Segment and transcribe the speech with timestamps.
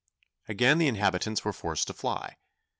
[0.47, 2.37] Again the inhabitants were forced to fly.